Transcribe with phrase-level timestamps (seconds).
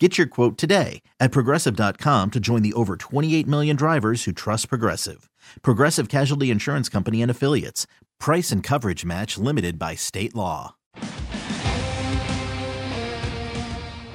[0.00, 4.68] Get your quote today at progressive.com to join the over 28 million drivers who trust
[4.68, 5.30] Progressive.
[5.62, 7.86] Progressive Casualty Insurance Company and Affiliates.
[8.18, 10.74] Price and coverage match limited by state law.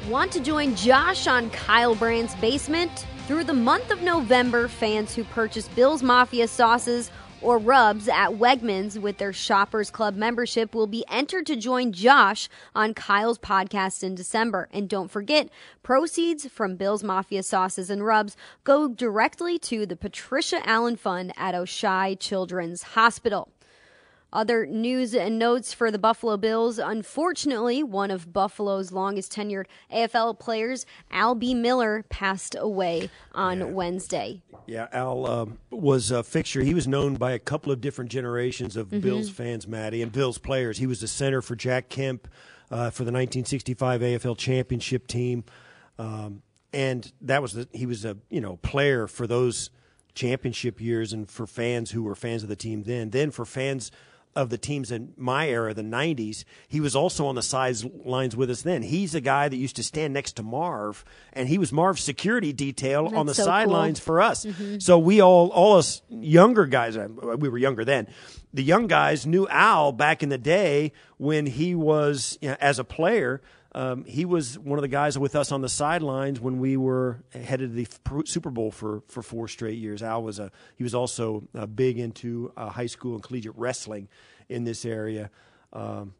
[0.09, 3.05] Want to join Josh on Kyle Brandt's basement?
[3.27, 7.09] Through the month of November, fans who purchase Bills Mafia sauces
[7.41, 12.49] or rubs at Wegmans with their Shoppers Club membership will be entered to join Josh
[12.75, 14.69] on Kyle's podcast in December.
[14.71, 15.49] And don't forget,
[15.83, 21.55] proceeds from Bills Mafia sauces and rubs go directly to the Patricia Allen Fund at
[21.55, 23.49] Oishei Children's Hospital.
[24.31, 26.77] Other news and notes for the Buffalo Bills.
[26.77, 33.65] Unfortunately, one of Buffalo's longest tenured AFL players, Al Bemiller, passed away on Yeah.
[33.65, 34.41] Wednesday.
[34.67, 36.61] Yeah, Al um, was a fixture.
[36.61, 38.99] He was known by a couple of different generations of Mm-hmm.
[38.99, 40.77] Bills fans, Maddie, and Bills players.
[40.77, 42.27] He was the center for Jack Kemp
[42.69, 45.43] uh, for the 1965 AFL championship team,
[45.97, 49.71] um, and that was the, he was a you know player for those
[50.13, 53.09] championship years, and for fans who were fans of the team then.
[53.09, 53.91] Then for fans
[54.35, 58.49] of the teams in my era, the 90s, he was also on the sidelines with
[58.49, 58.83] us then.
[58.83, 62.53] He's a guy that used to stand next to Marv, and he was Marv's security
[62.53, 63.51] detail on the That's so cool.
[63.51, 64.45] sidelines for us.
[64.79, 68.07] So we all, all us younger guys, uh, we were younger then.
[68.53, 72.79] The young guys knew Al back in the day when he was, you know, as
[72.79, 73.41] a player,
[73.73, 77.23] um, he was one of the guys with us on the sidelines when we were
[77.33, 80.01] headed to the F- Super Bowl for, for four straight years.
[80.01, 84.07] Al was a he was also uh, big into uh, high school and collegiate wrestling
[84.47, 85.29] in this area.
[85.71, 86.13] Um,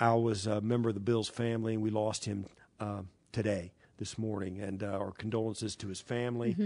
[0.00, 2.46] Al was a member of the Bills family, and we lost him
[2.80, 4.60] uh, today, this morning.
[4.60, 6.56] And uh, our condolences to his family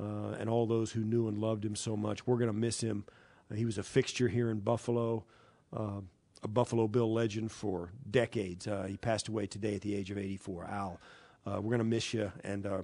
[0.00, 2.26] uh, and all those who knew and loved him so much.
[2.26, 3.04] We're going to miss him.
[3.54, 5.24] He was a fixture here in Buffalo,
[5.74, 6.00] uh,
[6.42, 8.66] a Buffalo Bill legend for decades.
[8.66, 10.64] Uh, he passed away today at the age of 84.
[10.64, 11.00] Al,
[11.46, 12.30] uh, we're going to miss you.
[12.44, 12.82] And uh,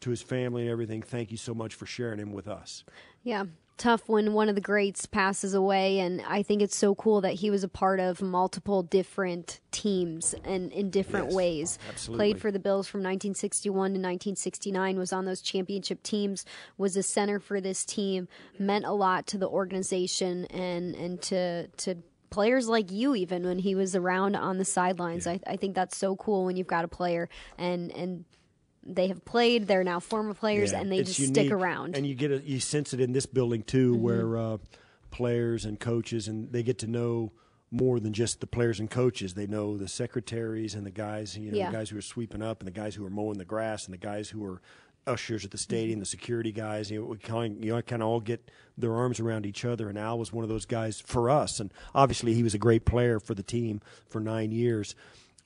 [0.00, 2.84] to his family and everything, thank you so much for sharing him with us.
[3.22, 3.44] Yeah.
[3.76, 7.32] Tough when one of the greats passes away, and I think it's so cool that
[7.34, 11.78] he was a part of multiple different teams and in different Yes, ways.
[11.88, 12.24] absolutely.
[12.24, 16.44] Played for the Bills from 1961 to 1969, was on those championship teams,
[16.78, 18.28] was a center for this team,
[18.60, 21.96] meant a lot to the organization and, and to, to
[22.34, 25.26] players like you even when he was around on the sidelines.
[25.26, 27.28] I, I think that's so cool when you've got a player
[27.58, 28.24] and, and
[28.86, 31.96] they have played, they're now former players, Yeah, and they just stick around.
[31.96, 34.02] And you get a, you sense it in this building too, Mm-hmm.
[34.02, 34.58] where uh,
[35.10, 37.32] players and coaches and they get to know
[37.70, 39.34] more than just the players and coaches.
[39.34, 41.70] They know the secretaries and the guys, you know, Yeah.
[41.70, 43.92] the guys who are sweeping up and the guys who are mowing the grass and
[43.94, 44.60] the guys who are
[45.06, 46.90] ushers at the stadium, the security guys.
[46.90, 49.88] You know, we kind you know, kind of all get their arms around each other.
[49.88, 51.60] And Al was one of those guys for us.
[51.60, 54.94] And obviously, he was a great player for the team for nine years.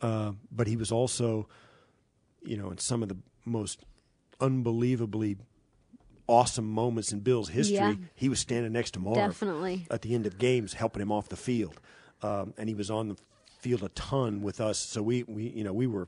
[0.00, 1.48] Uh, but he was also,
[2.42, 3.80] you know, in some of the most
[4.40, 5.36] unbelievably
[6.26, 7.94] awesome moments in Bill's history, Yeah.
[8.14, 9.86] he was standing next to Marv Definitely.
[9.90, 11.80] at the end of games, helping him off the field,
[12.22, 13.16] um, and he was on the
[13.60, 14.78] field a ton with us.
[14.78, 16.06] So we, we you know, we were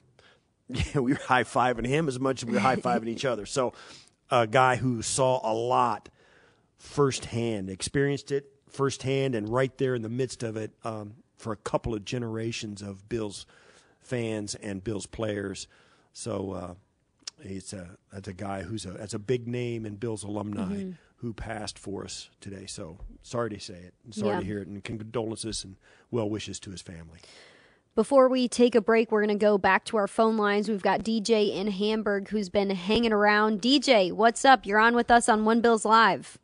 [0.95, 3.47] we were high fiving him as much as we were high fiving each other.
[3.47, 3.73] So
[4.31, 6.09] a guy who saw a lot
[6.79, 11.57] firsthand, experienced it firsthand, and right there in the midst of it um, for a
[11.57, 13.47] couple of generations of Bills
[14.01, 15.67] fans and Bills players.
[16.13, 16.75] So uh,
[17.43, 20.85] it's a that's a guy who's a that's a big name in Bills alumni
[21.17, 22.65] who passed for us today.
[22.67, 24.41] So sorry to say it, sorry Yeah.
[24.41, 25.77] to hear it, and condolences and
[26.11, 27.19] well wishes to his family.
[27.95, 30.69] Before we take a break, we're going to go back to our phone lines.
[30.69, 33.61] We've got DJ in Hamburg who's been hanging around.
[33.61, 34.65] DJ, what's up?
[34.65, 36.39] You're on with us on One Bills Live.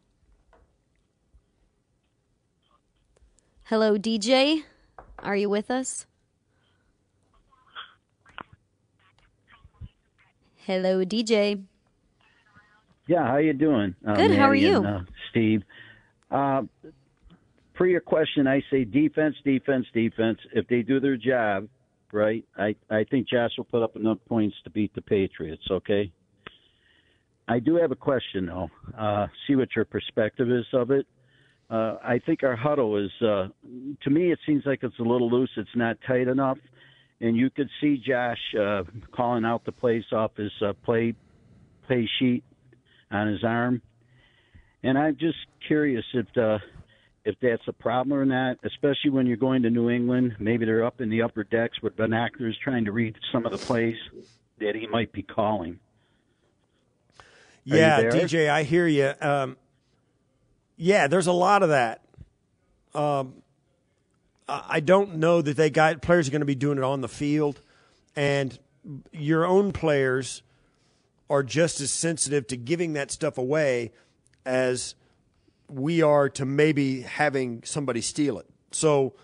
[3.64, 4.62] Hello, DJ.
[5.20, 6.06] Are you with us?
[10.56, 11.62] Hello, DJ.
[13.06, 13.94] Yeah, how you doing?
[14.06, 14.78] Uh, Good, how are you?
[14.78, 15.00] and, uh,
[15.30, 15.62] Steve.
[16.28, 16.62] Uh,
[17.76, 20.38] for your question, I say defense, defense, defense.
[20.52, 21.68] If they do their job,
[22.12, 26.12] right, I, I think Josh will put up enough points to beat the Patriots, okay?
[27.48, 28.68] I do have a question, though.
[28.96, 31.06] Uh, see what your perspective is of it.
[31.68, 33.48] Uh, I think our huddle is, uh,
[34.02, 35.50] to me, it seems like it's a little loose.
[35.56, 36.58] It's not tight enough.
[37.20, 38.82] And you could see Josh uh,
[39.14, 41.14] calling out the plays off his uh, play
[41.86, 42.44] play sheet
[43.10, 43.80] on his arm.
[44.82, 46.58] And I'm just curious if the
[47.26, 50.36] if that's a problem or not, especially when you're going to New England.
[50.38, 53.58] Maybe they're up in the upper decks with binoculars trying to read some of the
[53.58, 53.96] plays
[54.60, 55.80] that he might be calling.
[57.64, 59.12] yeah, DJ, I hear you.
[59.20, 59.56] Um,
[60.76, 62.02] yeah, there's a lot of that.
[62.94, 63.42] Um,
[64.48, 67.08] I don't know that they got players are going to be doing it on the
[67.08, 67.60] field,
[68.14, 68.56] and
[69.10, 70.42] your own players
[71.28, 73.90] are just as sensitive to giving that stuff away
[74.44, 74.94] as
[75.68, 78.46] we are to maybe having somebody steal it.
[78.70, 79.14] So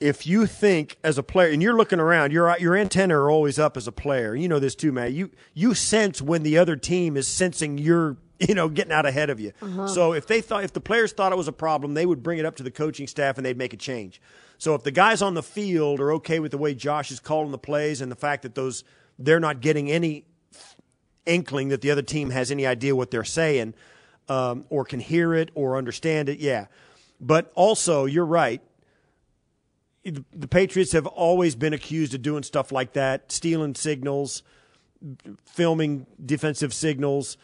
[0.00, 3.58] if you think as a player and you're looking around, your your antenna are always
[3.58, 4.34] up as a player.
[4.34, 5.12] You know this too, Matt.
[5.12, 9.30] You you sense when the other team is sensing you're you know getting out ahead
[9.30, 9.52] of you.
[9.62, 9.88] Uh-huh.
[9.88, 12.38] So if they thought if the players thought it was a problem, they would bring
[12.38, 14.20] it up to the coaching staff and they'd make a change.
[14.58, 17.50] So if the guys on the field are okay with the way Josh is calling
[17.50, 18.84] the plays and the fact that those
[19.18, 20.26] they're not getting any
[21.24, 23.74] inkling that the other team has any idea what they're saying
[24.28, 26.66] um, or can hear it or understand it, yeah.
[27.20, 28.60] But also, you're right.
[30.04, 34.42] The Patriots have always been accused of doing stuff like that, stealing signals,
[35.44, 37.36] filming defensive signals,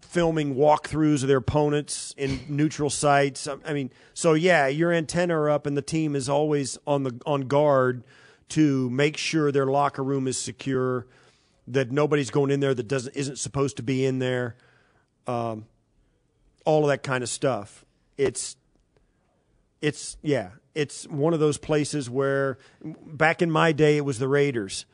[0.00, 3.46] filming walkthroughs of their opponents in neutral sites.
[3.46, 7.20] I mean, so yeah, your antenna are up, and the team is always on the
[7.26, 8.04] on guard
[8.50, 11.06] to make sure their locker room is secure,
[11.66, 14.56] that nobody's going in there that doesn't isn't supposed to be in there
[15.28, 15.66] um,
[16.64, 17.84] all of that kind of stuff.
[18.16, 18.56] It's
[19.80, 24.26] it's yeah, it's one of those places where back in my day it was the
[24.26, 24.86] Raiders.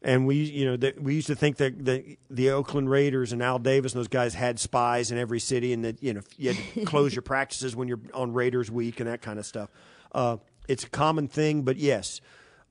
[0.00, 3.42] And we, you know, the, we used to think that the, the Oakland Raiders and
[3.42, 6.52] Al Davis and those guys had spies in every city, and that you know you
[6.52, 9.70] had to close your practices when you're on Raiders Week and that kind of stuff.
[10.12, 10.36] Uh,
[10.68, 12.20] it's a common thing, but yes,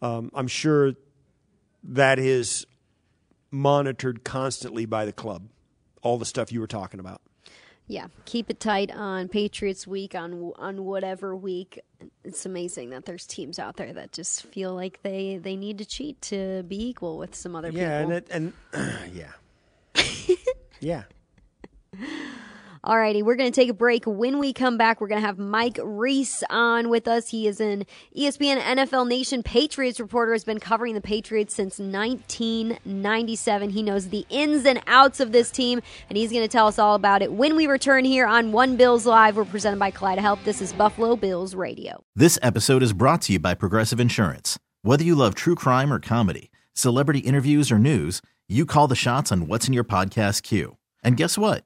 [0.02, 0.94] um, I'm sure
[1.84, 2.66] that is
[3.52, 5.50] monitored constantly by the club
[6.08, 7.22] all the stuff you were talking about.
[7.90, 11.80] Yeah, keep it tight on Patriots week on on whatever week.
[12.24, 15.86] It's amazing that there's teams out there that just feel like they they need to
[15.86, 18.12] cheat to be equal with some other yeah, people.
[18.12, 20.36] Yeah, and it, and yeah,
[20.80, 21.04] yeah.
[22.88, 24.06] Alrighty, we're going to take a break.
[24.06, 27.28] When we come back, we're going to have Mike Reiss on with us.
[27.28, 27.86] He is an
[28.16, 33.70] ESPN NFL Nation Patriots reporter, has been covering the Patriots since 1997.
[33.72, 36.80] He knows the ins and outs of this team, and he's going to tell us
[36.80, 39.36] all about it when we return here on One Bills Live.
[39.36, 40.40] We're presented by Kaleida Health.
[40.46, 42.02] This is Buffalo Bills Radio.
[42.16, 44.58] This episode is brought to you by Progressive Insurance.
[44.84, 49.30] Whether you love true crime or comedy, celebrity interviews or news, you call the shots
[49.30, 50.78] on what's in your podcast queue.
[51.04, 51.66] And guess what?